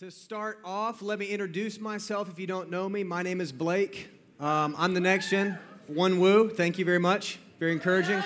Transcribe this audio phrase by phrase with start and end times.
[0.00, 3.04] To start off, let me introduce myself if you don't know me.
[3.04, 4.08] My name is Blake.
[4.40, 5.56] Um, I'm the next gen.
[5.86, 6.50] One woo.
[6.50, 7.38] Thank you very much.
[7.60, 8.20] Very encouraging.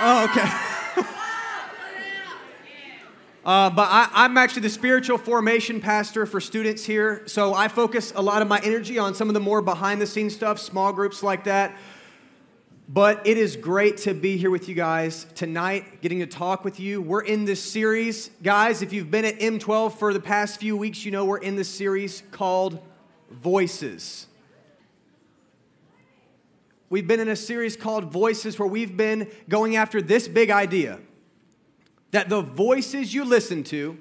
[0.00, 0.48] Oh, okay.
[3.44, 7.22] uh, but I, am actually the spiritual formation pastor for students here.
[7.26, 10.06] So I focus a lot of my energy on some of the more behind the
[10.06, 11.76] scenes stuff, small groups like that.
[12.88, 16.78] But it is great to be here with you guys tonight, getting to talk with
[16.78, 17.00] you.
[17.00, 18.82] We're in this series, guys.
[18.82, 21.68] If you've been at M12 for the past few weeks, you know we're in this
[21.68, 22.78] series called
[23.30, 24.26] Voices.
[26.90, 31.00] We've been in a series called Voices where we've been going after this big idea
[32.10, 33.98] that the voices you listen to,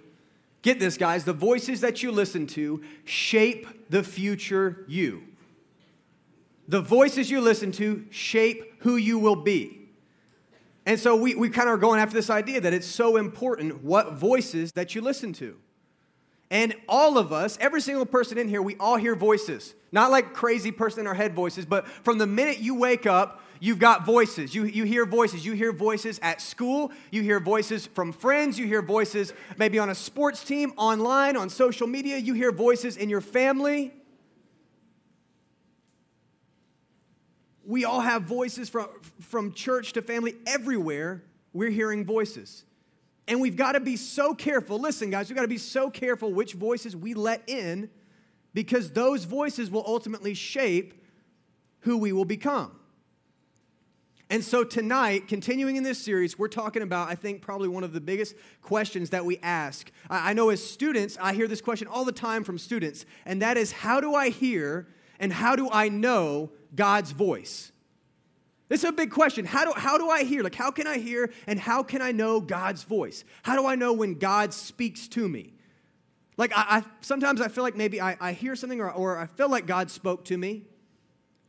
[0.62, 5.24] get this, guys, the voices that you listen to shape the future you.
[6.68, 9.90] The voices you listen to shape who you will be.
[10.86, 13.84] And so we, we kind of are going after this idea that it's so important
[13.84, 15.58] what voices that you listen to.
[16.52, 19.74] And all of us, every single person in here, we all hear voices.
[19.92, 23.42] Not like crazy person in our head voices, but from the minute you wake up,
[23.60, 24.54] you've got voices.
[24.54, 25.46] You, you hear voices.
[25.46, 26.92] You hear voices at school.
[27.12, 28.60] You hear voices from friends.
[28.60, 32.18] You hear voices maybe on a sports team, online, on social media.
[32.18, 33.94] You hear voices in your family.
[37.66, 38.88] We all have voices from,
[39.22, 42.66] from church to family, everywhere, we're hearing voices.
[43.28, 44.80] And we've got to be so careful.
[44.80, 47.90] Listen, guys, we've got to be so careful which voices we let in
[48.54, 50.94] because those voices will ultimately shape
[51.82, 52.80] who we will become.
[54.30, 57.94] And so tonight, continuing in this series, we're talking about, I think, probably one of
[57.94, 59.92] the biggest questions that we ask.
[60.10, 63.58] I know as students, I hear this question all the time from students, and that
[63.58, 64.88] is how do I hear
[65.20, 67.72] and how do I know God's voice?
[68.70, 69.46] This is a big question.
[69.46, 70.42] How do, how do I hear?
[70.42, 73.24] Like, how can I hear and how can I know God's voice?
[73.44, 75.54] How do I know when God speaks to me?
[76.38, 79.28] Like, I, I sometimes I feel like maybe I, I hear something or, or I
[79.28, 80.64] feel like God spoke to me,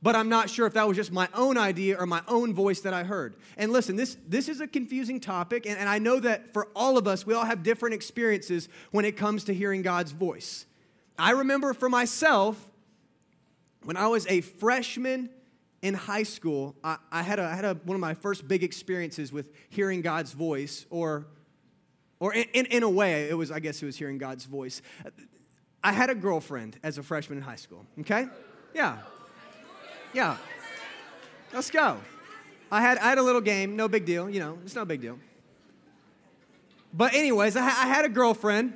[0.02, 2.80] but I'm not sure if that was just my own idea or my own voice
[2.82, 3.36] that I heard.
[3.56, 6.98] And listen, this, this is a confusing topic, and, and I know that for all
[6.98, 10.66] of us, we all have different experiences when it comes to hearing God's voice.
[11.18, 12.70] I remember for myself,
[13.84, 15.30] when I was a freshman
[15.82, 18.62] in high school, I, I had, a, I had a, one of my first big
[18.62, 21.26] experiences with hearing God's voice, or,
[22.18, 24.80] or in, in, in a way, it was, I guess it was hearing God's voice.
[25.82, 28.26] I had a girlfriend as a freshman in high school, okay?
[28.74, 28.98] Yeah.
[30.14, 30.38] Yeah.
[31.52, 31.98] Let's go.
[32.72, 35.02] I had, I had a little game, no big deal, you know, it's no big
[35.02, 35.18] deal.
[36.94, 38.72] But, anyways, I, I had a girlfriend.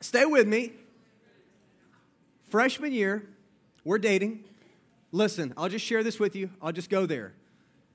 [0.00, 0.72] Stay with me.
[2.50, 3.26] Freshman year,
[3.84, 4.44] we're dating.
[5.10, 6.50] Listen, I'll just share this with you.
[6.60, 7.34] I'll just go there.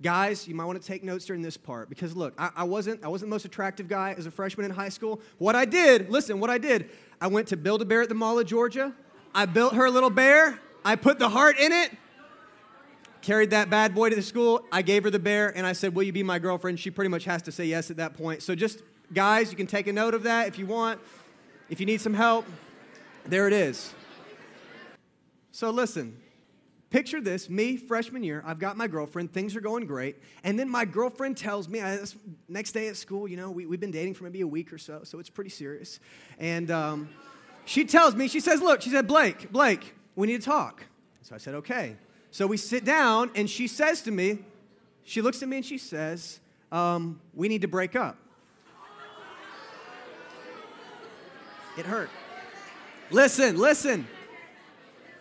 [0.01, 3.03] Guys, you might want to take notes during this part because look, I, I, wasn't
[3.03, 5.19] I wasn't the most attractive guy as a freshman in high school.
[5.39, 8.15] What I did, listen, what I did, I went to Build a Bear at the
[8.15, 8.93] Mall of Georgia.
[9.33, 10.59] I built her a little bear.
[10.85, 11.91] I put the heart in it.
[13.21, 14.63] Carried that bad boy to the school.
[14.71, 17.09] I gave her the bear and I said, "Will you be my girlfriend?" She pretty
[17.09, 18.43] much has to say yes at that point.
[18.43, 20.99] So just guys, you can take a note of that if you want.
[21.69, 22.45] If you need some help,
[23.25, 23.93] there it is.
[25.57, 26.15] So listen,
[26.91, 30.17] picture this me, freshman year, I've got my girlfriend, things are going great.
[30.43, 31.97] And then my girlfriend tells me, I,
[32.47, 34.77] next day at school, you know, we, have been dating for maybe a week or
[34.77, 35.99] so, so it's pretty serious.
[36.37, 37.09] And um,
[37.65, 40.85] she tells me, she says, Look, she said, Blake, Blake, we need to talk.
[41.23, 41.95] So I said, Okay.
[42.29, 44.37] So we sit down, and she says to me,
[45.01, 46.39] she looks at me and she says,
[46.71, 48.15] um, We need to break up.
[51.79, 52.11] It hurt.
[53.09, 54.07] Listen, listen.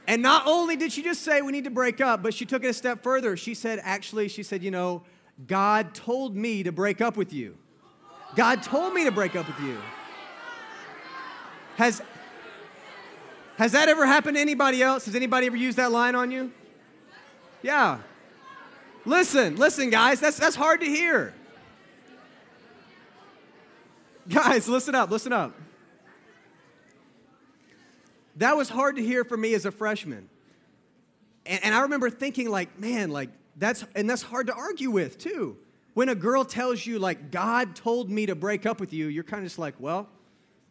[0.06, 2.62] And not only did she just say we need to break up, but she took
[2.64, 3.36] it a step further.
[3.36, 5.02] She said, actually, she said, you know,
[5.46, 7.56] God told me to break up with you.
[8.36, 9.78] God told me to break up with you.
[11.76, 12.00] Has,
[13.56, 15.06] has that ever happened to anybody else?
[15.06, 16.52] Has anybody ever used that line on you?
[17.62, 17.98] Yeah.
[19.04, 21.34] Listen, listen, guys, that's, that's hard to hear.
[24.28, 25.52] Guys, listen up, listen up.
[28.36, 30.28] That was hard to hear for me as a freshman.
[31.46, 35.18] And, and I remember thinking, like, man, like, that's, and that's hard to argue with,
[35.18, 35.56] too.
[35.94, 39.24] When a girl tells you, like, God told me to break up with you, you're
[39.24, 40.08] kind of just like, well,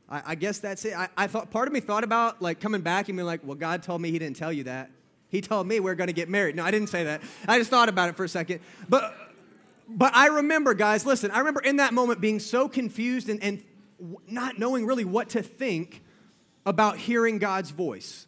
[0.07, 0.95] I, I guess that's it.
[0.95, 3.55] I, I, thought, part of me thought about, like, coming back and being like, well,
[3.55, 4.91] God told me he didn't tell you that.
[5.29, 6.55] He told me we're going to get married.
[6.55, 7.23] No, I didn't say that.
[7.47, 8.59] I just thought about it for a second.
[8.87, 9.15] But,
[9.89, 13.63] but I remember, guys, listen, I remember in that moment being so confused and, and
[14.27, 16.03] not knowing really what to think
[16.65, 18.27] about hearing God's voice.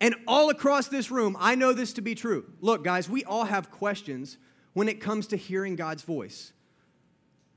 [0.00, 2.46] And all across this room, I know this to be true.
[2.60, 4.38] Look, guys, we all have questions
[4.72, 6.52] when it comes to hearing God's voice.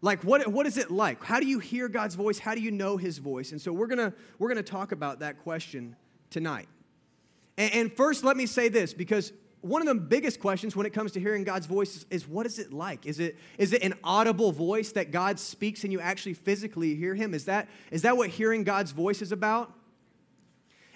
[0.01, 1.23] Like, what, what is it like?
[1.23, 2.39] How do you hear God's voice?
[2.39, 3.51] How do you know his voice?
[3.51, 5.95] And so we're gonna, we're gonna talk about that question
[6.31, 6.67] tonight.
[7.57, 9.31] And, and first, let me say this because
[9.61, 12.45] one of the biggest questions when it comes to hearing God's voice is, is, what
[12.45, 13.05] is it like?
[13.05, 17.13] Is it, is it an audible voice that God speaks and you actually physically hear
[17.13, 17.33] him?
[17.33, 19.71] Is that, is that what hearing God's voice is about?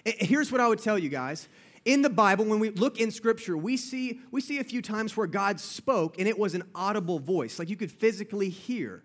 [0.06, 1.48] Eh, eh, here's what I would tell you guys.
[1.86, 5.16] In the Bible, when we look in Scripture, we see, we see a few times
[5.16, 9.04] where God spoke and it was an audible voice, like you could physically hear.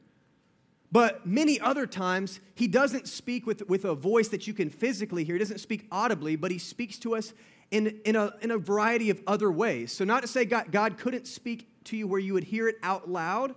[0.93, 5.23] But many other times, he doesn't speak with, with a voice that you can physically
[5.23, 5.35] hear.
[5.35, 7.33] He doesn't speak audibly, but he speaks to us
[7.71, 9.93] in, in, a, in a variety of other ways.
[9.93, 12.77] So, not to say God, God couldn't speak to you where you would hear it
[12.83, 13.55] out loud,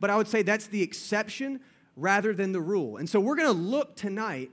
[0.00, 1.60] but I would say that's the exception
[1.96, 2.96] rather than the rule.
[2.98, 4.50] And so, we're going to look tonight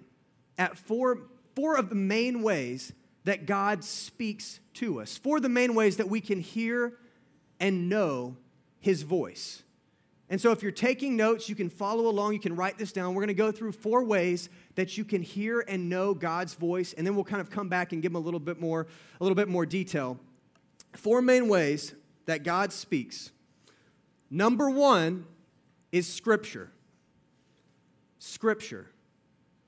[0.57, 1.19] at four,
[1.55, 2.93] four of the main ways
[3.25, 6.93] that God speaks to us, four of the main ways that we can hear
[7.59, 8.37] and know
[8.79, 9.63] his voice.
[10.29, 13.13] And so, if you're taking notes, you can follow along, you can write this down.
[13.13, 16.94] We're going to go through four ways that you can hear and know God's voice,
[16.94, 18.88] and then we'll kind of come back and give them a little bit more,
[19.19, 20.19] a little bit more detail.
[20.94, 21.94] Four main ways
[22.25, 23.31] that God speaks.
[24.29, 25.25] Number one
[25.91, 26.71] is Scripture.
[28.19, 28.88] Scripture.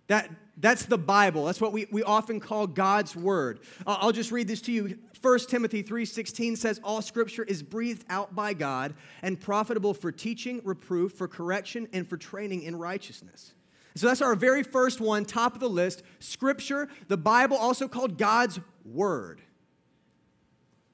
[0.07, 1.45] That, that's the Bible.
[1.45, 3.59] That's what we, we often call God's Word.
[3.87, 4.97] I'll just read this to you.
[5.21, 10.59] 1 Timothy 3:16 says all scripture is breathed out by God and profitable for teaching,
[10.65, 13.53] reproof, for correction and for training in righteousness.
[13.95, 18.17] So that's our very first one, top of the list, scripture, the Bible also called
[18.17, 19.41] God's word.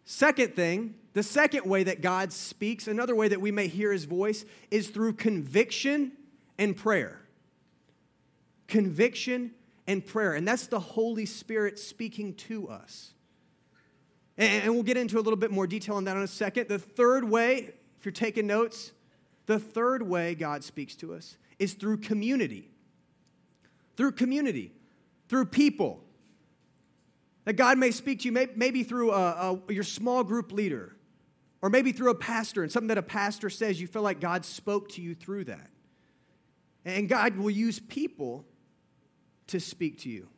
[0.03, 4.05] Second thing, the second way that God speaks, another way that we may hear his
[4.05, 6.11] voice is through conviction
[6.57, 7.21] and prayer.
[8.67, 9.51] Conviction
[9.87, 13.13] and prayer, and that's the Holy Spirit speaking to us.
[14.37, 16.69] And we'll get into a little bit more detail on that in a second.
[16.69, 18.93] The third way, if you're taking notes,
[19.47, 22.69] the third way God speaks to us is through community.
[23.99, 24.71] Through community,
[25.27, 26.01] through people.
[27.43, 30.95] That God may speak to you, maybe through a, a, your small group leader,
[31.61, 34.45] or maybe through a pastor, and something that a pastor says, you feel like God
[34.45, 35.69] spoke to you through that.
[36.85, 38.45] And God will use people
[39.47, 40.29] to speak to you.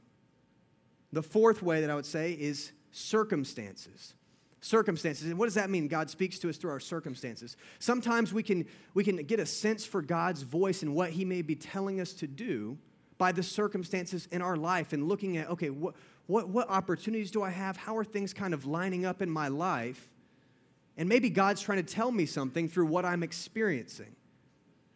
[1.14, 4.16] The fourth way that I would say is circumstances
[4.64, 8.44] circumstances and what does that mean god speaks to us through our circumstances sometimes we
[8.44, 8.64] can
[8.94, 12.14] we can get a sense for god's voice and what he may be telling us
[12.14, 12.78] to do
[13.22, 15.94] by the circumstances in our life and looking at okay what
[16.26, 19.48] what, what opportunities do i have how are things kind of lining up in my
[19.48, 20.08] life
[20.98, 24.16] and maybe god's trying to tell me something through what i'm experiencing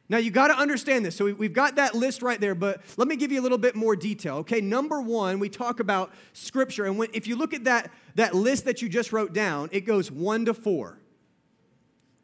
[0.07, 1.15] now, you got to understand this.
[1.15, 3.75] So, we've got that list right there, but let me give you a little bit
[3.75, 4.35] more detail.
[4.35, 6.85] Okay, number one, we talk about scripture.
[6.85, 9.81] And when, if you look at that, that list that you just wrote down, it
[9.81, 10.99] goes one to four.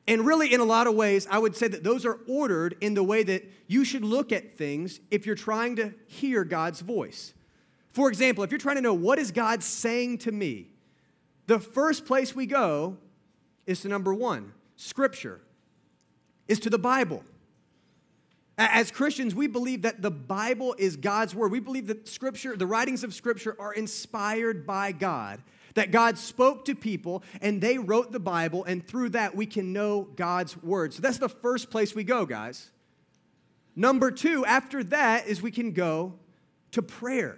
[0.07, 2.95] And really, in a lot of ways, I would say that those are ordered in
[2.95, 7.33] the way that you should look at things if you're trying to hear God's voice.
[7.91, 10.67] For example, if you're trying to know what is God saying to me,
[11.47, 12.97] the first place we go
[13.65, 15.41] is to number one, scripture,
[16.47, 17.23] is to the Bible.
[18.57, 21.51] As Christians, we believe that the Bible is God's word.
[21.51, 25.41] We believe that Scripture, the writings of Scripture, are inspired by God.
[25.75, 29.73] That God spoke to people and they wrote the Bible, and through that we can
[29.73, 30.93] know God's word.
[30.93, 32.71] So that's the first place we go, guys.
[33.75, 36.13] Number two, after that, is we can go
[36.71, 37.37] to prayer.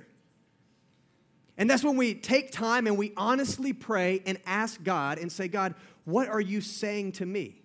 [1.57, 5.47] And that's when we take time and we honestly pray and ask God and say,
[5.47, 7.62] God, what are you saying to me?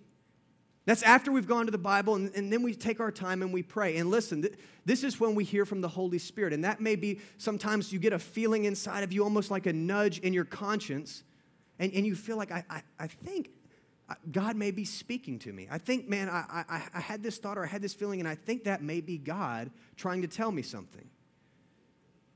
[0.89, 3.53] That's after we've gone to the Bible, and, and, then we take our time and
[3.53, 3.97] we pray.
[3.97, 4.55] And listen, th-
[4.85, 6.51] this is when we hear from the Holy Spirit.
[6.51, 9.71] And that may be sometimes you get a feeling inside of you, almost like a
[9.71, 11.23] nudge in your conscience,
[11.77, 13.51] and, and you feel like, I, I, I think
[14.09, 15.67] uh, God may be speaking to me.
[15.69, 18.27] I think, man, I, I, I had this thought or I had this feeling, and
[18.27, 21.07] I think that may be God trying to tell me something.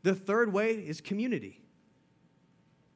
[0.03, 1.59] The third way is community.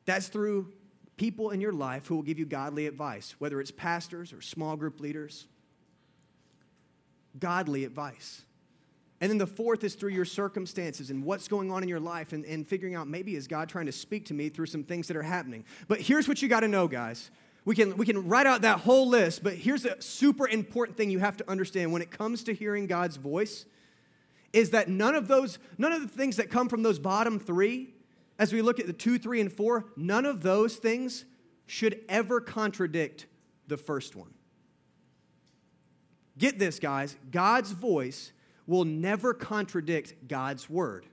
[0.06, 0.72] That's through
[1.18, 4.78] people in your life who will give you godly advice, whether it's pastors or small
[4.78, 5.48] group leaders.
[7.38, 8.44] Godly advice.
[9.20, 12.34] And then the fourth is through your circumstances and what's going on in your life
[12.34, 15.08] and, and figuring out maybe is God trying to speak to me through some things
[15.08, 15.66] that are happening.
[15.88, 17.32] But here's what you got to know, guys.
[17.66, 21.10] We can, we can write out that whole list, but here's a super important thing
[21.10, 23.66] you have to understand when it comes to hearing God's voice
[24.54, 27.94] is that none of those, none of the things that come from those bottom three
[28.40, 31.26] as we look at the two, three, and four, none of those things
[31.66, 33.26] should ever contradict
[33.68, 34.34] the first one.
[36.38, 38.32] Get this, guys God's voice
[38.66, 41.06] will never contradict God's word.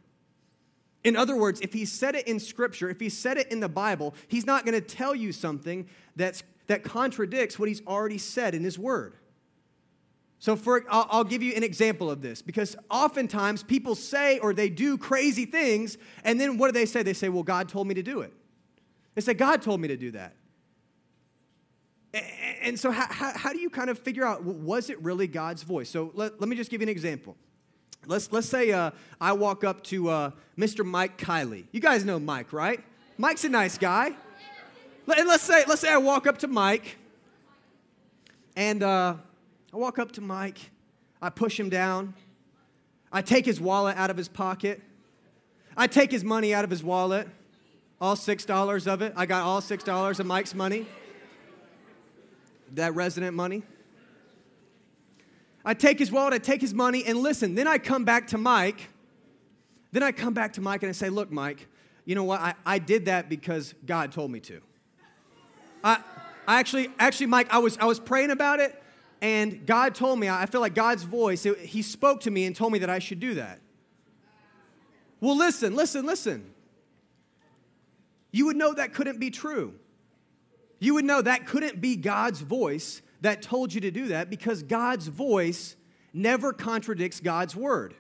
[1.04, 3.68] In other words, if he said it in scripture, if he said it in the
[3.68, 8.54] Bible, he's not going to tell you something that's, that contradicts what he's already said
[8.54, 9.14] in his word.
[10.44, 14.52] So, for I'll, I'll, give you an example of this because oftentimes people say or
[14.52, 17.02] they do crazy things, and then what do they say?
[17.02, 18.30] They say, "Well, God told me to do it."
[19.14, 20.34] They say, "God told me to do that."
[22.60, 25.62] And so, how, how, how do you kind of figure out was it really God's
[25.62, 25.88] voice?
[25.88, 27.38] So, let, let me just give you an example.
[28.04, 30.84] Let's, let's say uh, I walk up to uh, Mr.
[30.84, 31.64] Mike Kiley.
[31.72, 32.84] You guys know Mike, right?
[33.16, 34.12] Mike's a nice guy.
[35.16, 36.98] And let's say, let's say I walk up to Mike,
[38.56, 39.14] and uh,
[39.74, 40.70] I walk up to Mike,
[41.20, 42.14] I push him down,
[43.10, 44.80] I take his wallet out of his pocket,
[45.76, 47.26] I take his money out of his wallet,
[48.00, 49.12] all $6 of it.
[49.16, 50.86] I got all $6 of Mike's money,
[52.74, 53.64] that resident money.
[55.64, 58.38] I take his wallet, I take his money, and listen, then I come back to
[58.38, 58.90] Mike.
[59.90, 61.66] Then I come back to Mike and I say, Look, Mike,
[62.04, 62.40] you know what?
[62.40, 64.60] I, I did that because God told me to.
[65.82, 66.00] I,
[66.46, 68.80] I actually, actually, Mike, I was, I was praying about it,
[69.24, 72.54] and God told me, I feel like God's voice, it, He spoke to me and
[72.54, 73.58] told me that I should do that.
[75.18, 76.52] Well, listen, listen, listen.
[78.32, 79.76] You would know that couldn't be true.
[80.78, 84.62] You would know that couldn't be God's voice that told you to do that because
[84.62, 85.74] God's voice
[86.12, 87.94] never contradicts God's word.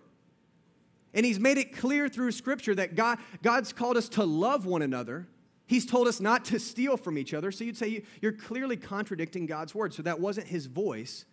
[1.14, 4.82] And he's made it clear through scripture that God, God's called us to love one
[4.82, 5.26] another.
[5.66, 7.50] He's told us not to steal from each other.
[7.50, 9.94] So you'd say you're clearly contradicting God's word.
[9.94, 11.24] So that wasn't his voice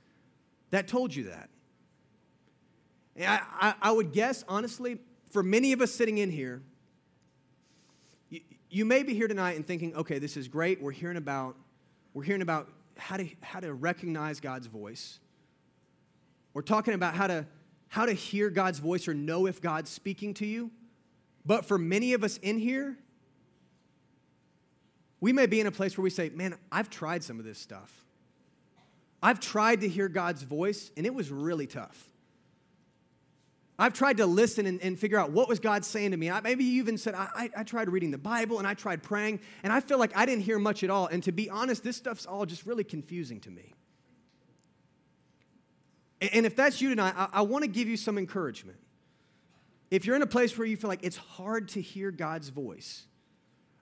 [0.70, 1.50] that told you that.
[3.20, 4.98] I, I, I would guess, honestly,
[5.30, 6.62] for many of us sitting in here,
[8.30, 10.82] you, you may be here tonight and thinking, okay, this is great.
[10.82, 11.58] We're hearing about,
[12.14, 15.20] we're hearing about how to, how to recognize God's voice.
[16.54, 17.46] We're talking about how to,
[17.90, 20.72] how to hear God's voice or know if God's speaking to you.
[21.46, 22.98] But for many of us in here,
[25.22, 27.60] we may be in a place where we say, Man, I've tried some of this
[27.60, 28.04] stuff.
[29.24, 32.10] I've tried to hear God's voice, and it was really tough.
[33.78, 36.30] I've tried to listen and, and, figure out what was God saying to me.
[36.30, 39.02] I, maybe you even said, I, I, I, tried reading the Bible and I tried
[39.02, 41.08] praying, and I feel like I didn't hear much at all.
[41.08, 43.74] And to be honest, this stuff's all just really confusing to me.
[46.22, 48.78] And, if that's you tonight, I, I want to give you some encouragement.
[49.90, 53.08] If you're in a place where you feel like it's hard to hear God's voice,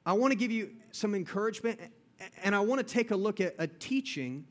[0.10, 1.80] I want to give you some encouragement,
[2.44, 4.48] and I want to take a look at a teaching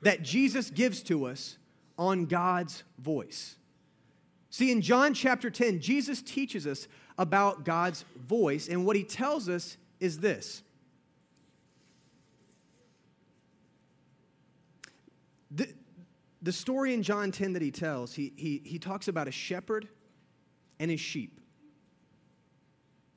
[0.00, 1.58] that Jesus gives to us
[1.98, 3.56] on God's voice.
[4.48, 6.88] See, in John chapter 10, Jesus teaches us
[7.18, 10.62] about God's voice, and what he tells us is this.
[15.50, 15.68] The,
[16.40, 19.88] the story in John 10 that he tells, he, he, he talks about a shepherd
[20.80, 21.38] and his sheep.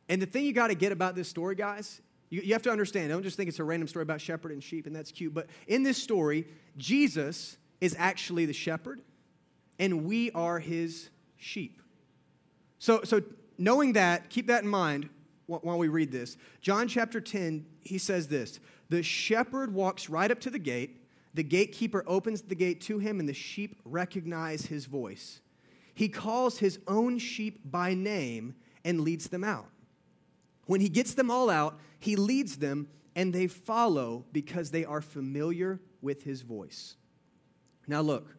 [0.10, 2.72] And the thing you got to get about this story, guys, you, you have to
[2.72, 5.34] understand, don't just think it's a random story about shepherd and sheep, and that's cute.
[5.34, 6.48] But in this story,
[6.78, 9.01] Jesus is actually the shepherd,
[9.78, 11.82] and we are his sheep.
[12.80, 13.22] So, so
[13.58, 15.10] knowing that, keep that in mind
[15.46, 16.38] while we read this.
[16.62, 20.98] John chapter 10, he says this The shepherd walks right up to the gate.
[21.36, 25.42] The gatekeeper opens the gate to him, and the sheep recognize his voice.
[25.94, 29.68] He calls his own sheep by name and leads them out.
[30.70, 35.02] When he gets them all out, he leads them, and they follow because they are
[35.02, 36.96] familiar with his voice.
[37.88, 38.36] Now, look,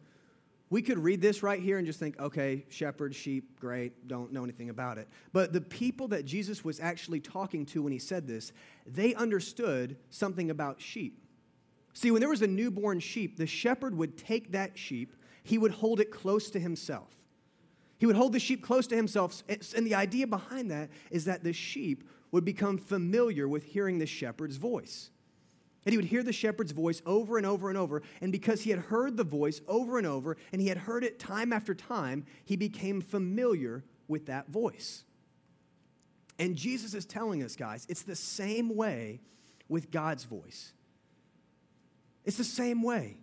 [0.69, 4.45] we could read this right here and just think, okay, shepherd, sheep, great, don't know
[4.45, 5.09] anything about it.
[5.33, 8.53] But the people that Jesus was actually talking to when he said this,
[8.87, 11.21] they understood something about sheep.
[11.91, 15.71] See, when there was a newborn sheep, the shepherd would take that sheep, he would
[15.71, 17.11] hold it close to himself.
[17.97, 19.43] He would hold the sheep close to himself.
[19.75, 24.05] And the idea behind that is that the sheep would become familiar with hearing the
[24.05, 25.11] shepherd's voice.
[25.85, 28.03] And he would hear the shepherd's voice over and over and over.
[28.21, 31.19] And because he had heard the voice over and over, and he had heard it
[31.19, 35.03] time after time, he became familiar with that voice.
[36.37, 39.21] And Jesus is telling us, guys, it's the same way
[39.67, 40.73] with God's voice.
[42.25, 43.17] It's the same way.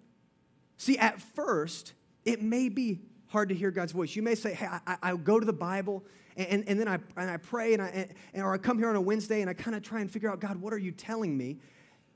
[0.76, 1.92] See, at first,
[2.24, 4.16] it may be hard to hear God's voice.
[4.16, 6.04] You may say, hey, I, I go to the Bible
[6.38, 8.96] and, and then I, and I pray, and I, and, or I come here on
[8.96, 11.36] a Wednesday and I kind of try and figure out, God, what are you telling
[11.36, 11.58] me?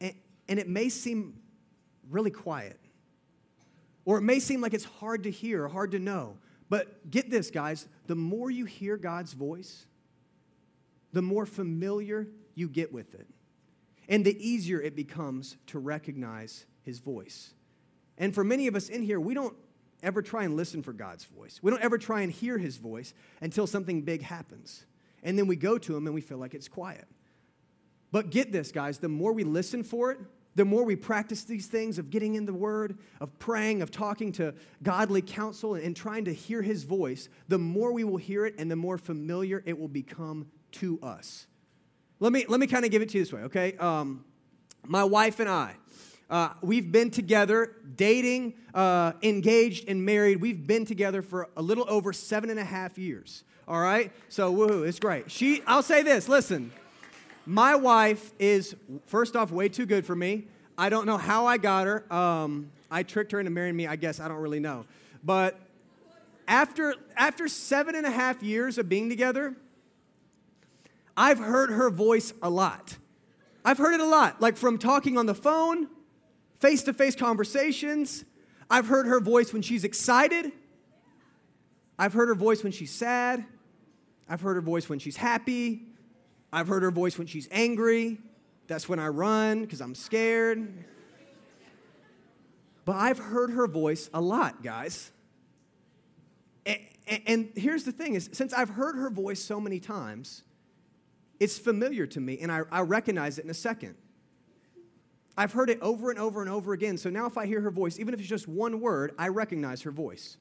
[0.01, 0.15] and
[0.49, 1.41] and it may seem
[2.11, 2.79] really quiet.
[4.05, 6.39] Or it may seem like it's hard to hear hard to know.
[6.69, 9.87] But get this, guys the more you hear God's voice,
[11.13, 13.27] the more familiar you get with it.
[14.09, 17.55] And the easier it becomes to recognize his voice.
[18.19, 19.57] And for many of us in here, we don't
[20.03, 21.61] ever try and listen for God's voice.
[21.63, 24.87] We don't ever try and hear his voice until something big happens.
[25.23, 27.07] And then we go to him and we feel like it's quiet.
[28.11, 30.19] But get this, guys, the more we listen for it,
[30.55, 34.33] the more we practice these things of getting in the Word, of praying, of talking
[34.33, 38.55] to godly counsel, and trying to hear His voice, the more we will hear it
[38.59, 41.47] and the more familiar it will become to us.
[42.21, 43.77] Let me, let me kind of give it to you this way, okay?
[43.79, 44.25] Um,
[44.87, 45.75] my wife and I,
[46.33, 50.41] uh, we've been together, dating, uh, engaged, and married.
[50.41, 53.45] We've been together for a little over seven and a half years.
[53.69, 54.11] All right?
[54.31, 55.31] So, woohoo, it's great.
[55.31, 56.73] She, I'll say this listen,
[57.45, 58.75] my wife is,
[59.05, 60.45] first off, way too good for me.
[60.79, 62.11] I don't know how I got her.
[62.11, 64.19] Um, I tricked her into marrying me, I guess.
[64.19, 64.87] I don't really know.
[65.23, 65.61] But
[66.49, 69.55] after, after seven and a half years of being together,
[71.15, 72.97] I've heard her voice a lot.
[73.67, 75.89] I've heard it a lot, like from talking on the phone,
[76.63, 78.25] face to face conversations.
[78.71, 80.53] I've heard her voice when she's excited.
[81.99, 83.45] I've heard her voice when she's sad.
[84.29, 85.83] I've heard her voice when she's happy.
[86.53, 88.19] I've heard her voice when she's angry.
[88.69, 90.85] That's when I run because I'm scared.
[92.85, 95.11] But I've heard her voice a lot, guys.
[96.65, 96.79] And,
[97.27, 100.45] and, here's the thing is since I've heard her voice so many times,
[101.41, 103.97] it's familiar to me and I, I recognize it in a second.
[105.37, 106.99] I've heard it over and over and over again.
[106.99, 109.83] So now if I hear her voice, even if it's just one word, I recognize
[109.83, 110.37] her voice.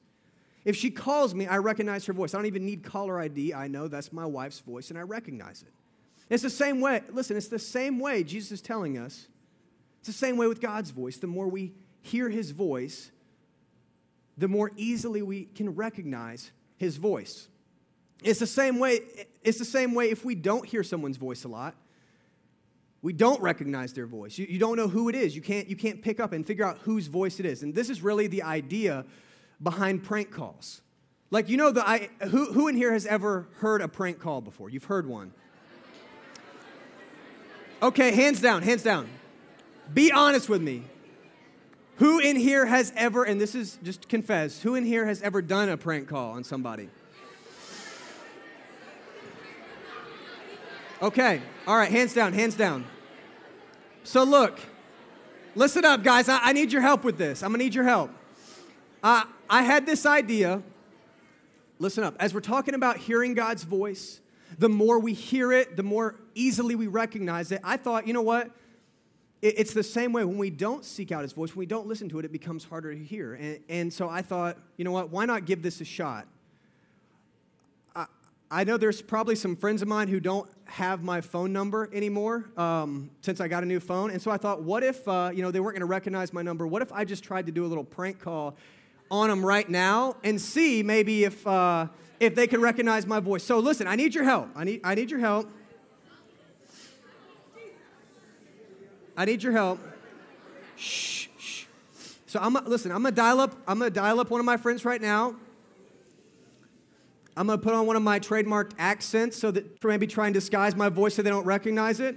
[0.64, 2.34] If she calls me, I recognize her voice.
[2.34, 3.54] I don't even need caller ID.
[3.54, 5.72] I know that's my wife's voice and I recognize it.
[6.28, 9.28] It's the same way, listen, it's the same way Jesus is telling us.
[9.98, 11.16] It's the same way with God's voice.
[11.16, 13.10] The more we hear his voice,
[14.36, 17.48] the more easily we can recognize his voice.
[18.22, 19.00] It's the same way,
[19.42, 21.74] it's the same way if we don't hear someone's voice a lot.
[23.02, 24.38] We don't recognize their voice.
[24.38, 25.34] You, you don't know who it is.
[25.34, 27.64] You can't, you can't pick up and figure out whose voice it is.
[27.64, 29.04] And this is really the idea
[29.60, 30.82] behind prank calls.
[31.30, 34.40] Like, you know, the, I, who, who in here has ever heard a prank call
[34.40, 34.70] before?
[34.70, 35.32] You've heard one.
[37.82, 39.08] Okay, hands down, hands down.
[39.92, 40.84] Be honest with me.
[41.96, 45.42] Who in here has ever, and this is just confess, who in here has ever
[45.42, 46.88] done a prank call on somebody?
[51.02, 52.84] Okay, all right, hands down, hands down.
[54.04, 54.60] So look,
[55.56, 56.28] listen up, guys.
[56.28, 57.42] I, I need your help with this.
[57.42, 58.12] I'm gonna need your help.
[59.02, 60.62] Uh, I had this idea.
[61.80, 62.14] Listen up.
[62.20, 64.20] As we're talking about hearing God's voice,
[64.56, 67.60] the more we hear it, the more easily we recognize it.
[67.64, 68.52] I thought, you know what?
[69.40, 72.08] It's the same way when we don't seek out his voice, when we don't listen
[72.10, 73.34] to it, it becomes harder to hear.
[73.34, 75.10] And, and so I thought, you know what?
[75.10, 76.28] Why not give this a shot?
[78.52, 82.50] I, know there's probably some friends of mine who don't have my phone number anymore
[82.56, 84.10] um, since I got a new phone.
[84.10, 86.42] And so I thought, what if, uh, you know, they weren't going to recognize my
[86.42, 86.66] number?
[86.66, 88.56] What if I just tried to do a little prank call
[89.10, 91.46] on them right now and see maybe if.
[91.46, 91.86] Uh,
[92.22, 93.42] if they can recognize my voice.
[93.42, 94.48] So listen, I need your help.
[94.54, 95.50] I need, I need your help.
[99.16, 99.80] I need your help.
[100.76, 101.64] Shh, shh.
[102.26, 102.92] So I'm listen.
[102.92, 103.56] I'm gonna dial up.
[103.66, 105.34] I'm gonna dial up one of my friends right now.
[107.36, 110.76] I'm gonna put on one of my trademarked accents so that maybe try and disguise
[110.76, 112.16] my voice so they don't recognize it.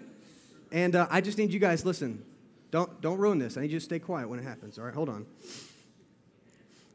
[0.72, 2.24] And uh, I just need you guys listen.
[2.72, 3.58] Don't don't ruin this.
[3.58, 4.78] I need you to stay quiet when it happens.
[4.78, 5.26] All right, hold on.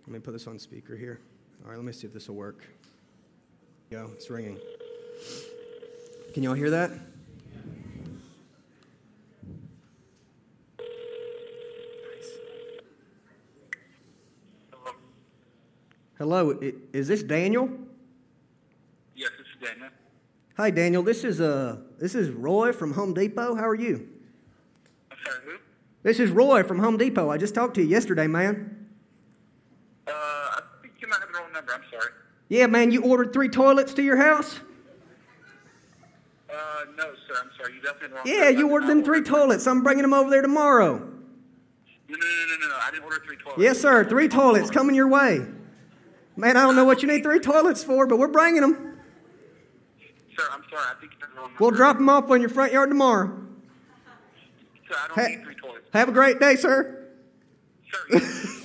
[0.06, 1.20] Let me put this on speaker here.
[1.64, 2.64] All right, let me see if this will work
[3.90, 4.08] go.
[4.14, 4.56] It's ringing.
[6.32, 6.92] Can y'all hear that?
[16.18, 16.56] Hello,
[16.92, 17.68] is this Daniel?
[19.16, 19.88] Yes, this is Daniel.
[20.60, 21.02] Hi, Daniel.
[21.02, 23.54] This is uh, this is Roy from Home Depot.
[23.54, 24.06] How are you?
[25.10, 25.52] I'm sorry, who?
[26.02, 27.30] This is Roy from Home Depot.
[27.30, 28.86] I just talked to you yesterday, man.
[30.06, 31.72] Uh, I think you might have the wrong number.
[31.72, 32.12] I'm sorry.
[32.50, 34.60] Yeah, man, you ordered three toilets to your house?
[36.50, 36.54] Uh,
[36.94, 37.36] no, sir.
[37.42, 37.76] I'm sorry.
[37.76, 38.26] You definitely wrong.
[38.26, 39.66] Yeah, you ordered them three toilets.
[39.66, 40.98] I'm bringing them over there tomorrow.
[40.98, 42.76] No, no, no, no, no.
[42.82, 43.62] I didn't order three toilets.
[43.62, 44.04] Yes, sir.
[44.04, 45.40] Three toilets coming your way.
[46.36, 48.89] Man, I don't know what you need three toilets for, but we're bringing them.
[50.40, 50.82] Sir, I'm sorry.
[50.90, 51.50] I think you're wrong.
[51.58, 53.26] We'll drop them off on your front yard tomorrow.
[54.88, 55.86] Sir, I don't ha- need three toilets.
[55.92, 57.08] Have a great day, sir.
[58.10, 58.20] Sir.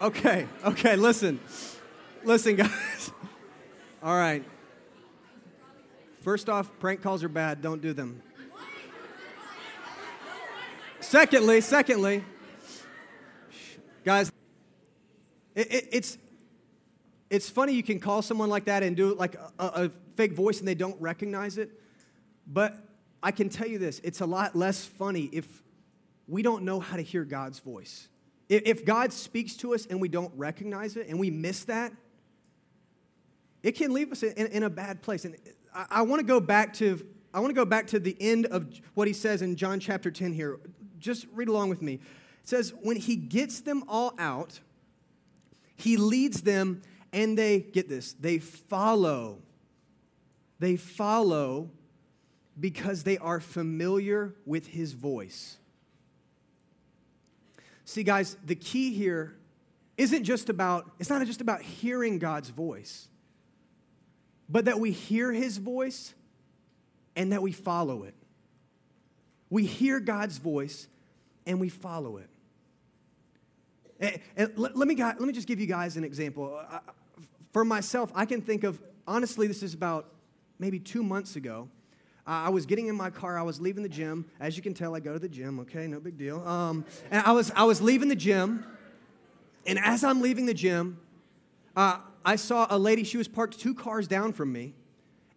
[0.00, 1.40] Okay, okay, listen.
[2.22, 3.10] Listen, guys.
[4.02, 4.44] All right.
[6.22, 7.60] First off, prank calls are bad.
[7.62, 8.22] Don't do them.
[11.00, 12.22] Secondly, secondly,
[14.08, 14.32] guys,
[15.54, 16.16] it, it, it's
[17.28, 20.60] it's funny you can call someone like that and do like a, a fake voice
[20.60, 21.78] and they don't recognize it.
[22.46, 22.74] But
[23.22, 25.62] I can tell you this: it's a lot less funny if
[26.26, 28.08] we don't know how to hear God's voice.
[28.48, 31.92] If God speaks to us and we don't recognize it and we miss that,
[33.62, 35.26] it can leave us in, in a bad place.
[35.26, 35.36] And
[35.74, 38.46] I, I want to go back to I want to go back to the end
[38.46, 40.60] of what he says in John chapter 10 here.
[40.98, 42.00] Just read along with me.
[42.42, 44.60] It says, When he gets them all out,
[45.76, 49.38] he leads them and they, get this, they follow.
[50.58, 51.70] They follow
[52.58, 55.58] because they are familiar with his voice.
[57.84, 59.36] See, guys, the key here
[59.96, 63.08] isn't just about, it's not just about hearing God's voice,
[64.48, 66.14] but that we hear his voice
[67.16, 68.14] and that we follow it.
[69.50, 70.88] We hear God's voice
[71.48, 72.28] and we follow it.
[73.98, 76.62] And, and let, let, me, let me just give you guys an example.
[77.52, 80.12] For myself, I can think of, honestly, this is about
[80.60, 81.68] maybe two months ago.
[82.26, 83.38] I was getting in my car.
[83.38, 84.26] I was leaving the gym.
[84.38, 85.58] As you can tell, I go to the gym.
[85.60, 86.46] Okay, no big deal.
[86.46, 88.66] Um, and I was I was leaving the gym,
[89.66, 91.00] and as I'm leaving the gym,
[91.74, 93.02] uh, I saw a lady.
[93.02, 94.74] She was parked two cars down from me,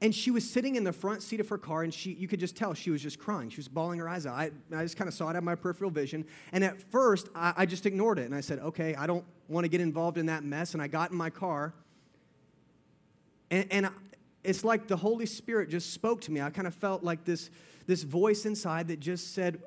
[0.02, 2.40] and she was sitting in the front seat of her car, and she, you could
[2.40, 3.52] just tell she was just crying.
[3.52, 4.34] She was bawling her eyes out.
[4.34, 6.26] I, I just kind of saw it out my peripheral vision.
[6.52, 8.26] And at first, I, I just ignored it.
[8.26, 10.74] And I said, okay, I don't want to get involved in that mess.
[10.74, 11.76] And I got in my car.
[13.52, 13.90] And, and
[14.44, 16.42] it's like the Holy Spirit just spoke to me.
[16.42, 17.52] I kind of felt like this,
[17.86, 19.62] this voice inside that just said,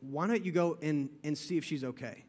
[0.00, 2.24] why don't you go and, and see if she's okay?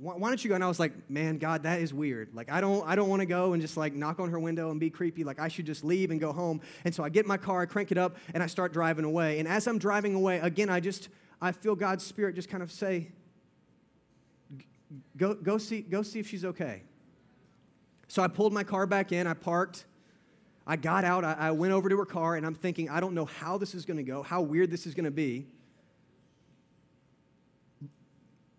[0.00, 0.54] Why don't you go?
[0.54, 2.32] And I was like, man, God, that is weird.
[2.32, 4.70] Like, I don't, I don't want to go and just like knock on her window
[4.70, 5.24] and be creepy.
[5.24, 6.60] Like, I should just leave and go home.
[6.84, 9.04] And so I get in my car, I crank it up, and I start driving
[9.04, 9.40] away.
[9.40, 11.08] And as I'm driving away, again, I just,
[11.42, 13.08] I feel God's spirit just kind of say,
[15.16, 16.82] go, go see, go see if she's okay.
[18.06, 19.84] So I pulled my car back in, I parked.
[20.64, 23.14] I got out, I, I went over to her car, and I'm thinking, I don't
[23.14, 25.46] know how this is going to go, how weird this is going to be.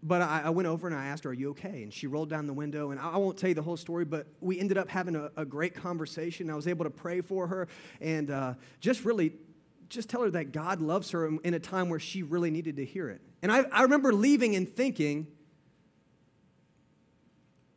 [0.02, 1.84] But I, I, went over and I asked her, Are you okay?
[1.84, 2.92] And she rolled down the window.
[2.92, 5.30] And I, I won't tell you the whole story, but we ended up having a,
[5.36, 6.50] a great conversation.
[6.50, 7.68] I was able to pray for her
[8.00, 9.34] and uh, just really
[9.90, 12.86] just tell her that God loves her in a time where she really needed to
[12.86, 13.22] hear it.
[13.42, 15.28] And I, I remember leaving and thinking,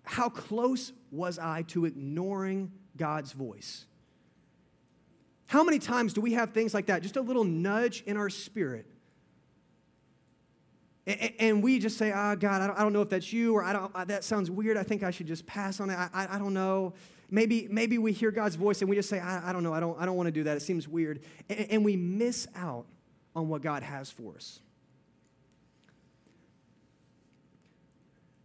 [0.05, 3.87] How close was I to ignoring God's voice?
[5.47, 7.03] How many times do we have things like that?
[7.03, 8.87] Just a little nudge in our spirit
[11.07, 13.91] and we just say, oh, God, I don't know if that's you, or I don't,
[13.95, 14.77] uh, that sounds weird.
[14.77, 15.95] I think I should just pass on it.
[15.95, 16.95] I, I, I don't know.
[17.29, 19.73] Maybe, maybe we hear God's voice and we just say, I, I don't know.
[19.73, 20.57] I don't, I don't want to do that.
[20.57, 21.21] It seems weird.
[21.49, 22.87] And, and we miss out
[23.35, 24.61] on what God has for us.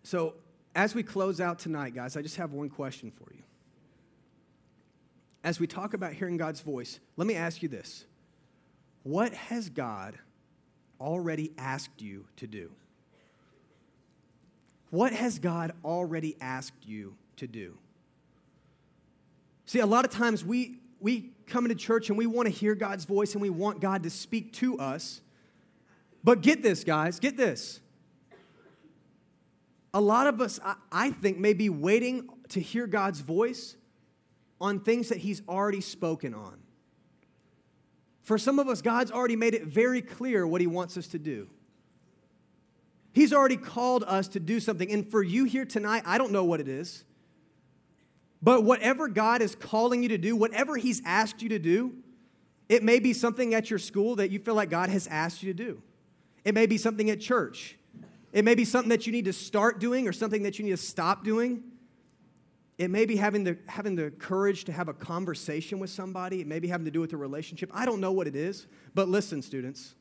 [0.04, 0.36] So,
[0.74, 3.44] as we close out tonight, guys, I just have one question for you.
[5.44, 8.06] As we talk about hearing God's voice, let me ask you this
[9.04, 10.18] What has God
[11.00, 12.72] already asked you to do?
[14.90, 17.78] What has God already asked you to do?
[19.66, 22.74] See, a lot of times we, we come into church and we want to hear
[22.74, 25.22] God's voice and we want God to speak to us.
[26.24, 27.82] But get this, guys, get this.
[29.94, 33.76] A lot of us, I, I think, may be waiting to hear God's voice
[34.60, 36.58] on things that He's already spoken on.
[38.28, 41.18] For some of us, God's already made it very clear what He wants us to
[41.18, 41.48] do.
[43.14, 44.92] He's already called us to do something.
[44.92, 47.06] And for you here tonight, I don't know what it is.
[48.42, 51.94] But whatever God is calling you to do, whatever He's asked you to do,
[52.68, 55.54] it may be something at your school that you feel like God has asked you
[55.54, 55.82] to do.
[56.44, 57.78] It may be something at church.
[58.34, 60.72] It may be something that you need to start doing or something that you need
[60.72, 61.64] to stop doing.
[62.78, 66.42] It may be having the, having the courage to have a conversation with somebody.
[66.42, 67.72] It may be having to do with a relationship.
[67.74, 69.96] I don't know what it is, but listen, students.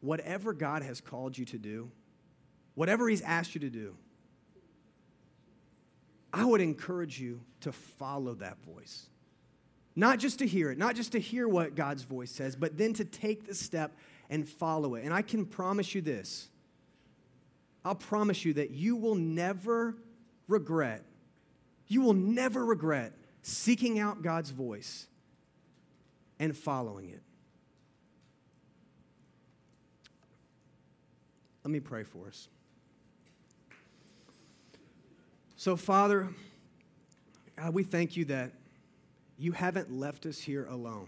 [0.00, 1.90] Whatever God has called you to do,
[2.74, 3.96] whatever He's asked you to do,
[6.32, 9.08] I would encourage you to follow that voice.
[9.94, 12.92] Not just to hear it, not just to hear what God's voice says, but then
[12.94, 13.96] to take the step
[14.28, 15.04] and follow it.
[15.04, 16.50] And I can promise you this
[17.86, 19.96] I'll promise you that you will never
[20.48, 21.04] regret,
[21.86, 25.06] you will never regret seeking out God's voice
[26.40, 27.22] and following it.
[31.62, 32.48] Let me pray for us.
[35.54, 36.28] So, Father,
[37.56, 38.50] God, we thank you that
[39.38, 41.06] you haven't left us here alone.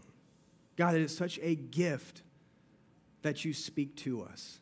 [0.76, 2.22] God, it is such a gift
[3.22, 4.60] that you speak to us.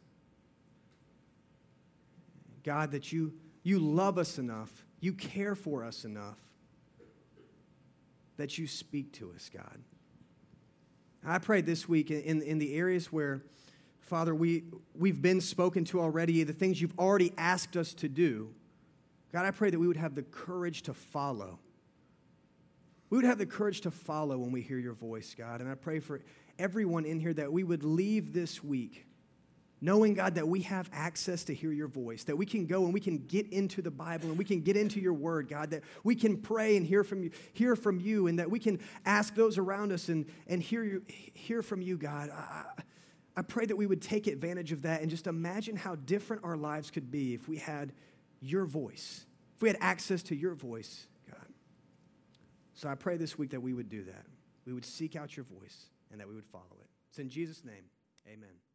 [2.66, 6.38] God, that you, you love us enough, you care for us enough,
[8.37, 9.79] that you speak to us, God.
[11.24, 13.44] I pray this week in, in the areas where,
[14.00, 18.52] Father, we, we've been spoken to already, the things you've already asked us to do.
[19.33, 21.61] God, I pray that we would have the courage to follow.
[23.11, 25.61] We would have the courage to follow when we hear your voice, God.
[25.61, 26.20] And I pray for
[26.59, 29.05] everyone in here that we would leave this week
[29.87, 32.92] knowing, God, that we have access to hear your voice, that we can go and
[32.92, 35.85] we can get into the Bible and we can get into your word, God, that
[36.03, 39.37] we can pray and hear from you, hear from you and that we can ask
[39.37, 42.31] those around us and, and hear, you, hear from you, God.
[42.31, 42.83] I,
[43.37, 46.57] I pray that we would take advantage of that and just imagine how different our
[46.57, 47.92] lives could be if we had
[48.40, 51.46] your voice, if we had access to your voice, God.
[52.75, 54.27] So I pray this week that we would do that.
[54.66, 56.88] We would seek out your voice and that we would follow it.
[57.11, 57.85] It's in Jesus' name,
[58.27, 58.65] amen.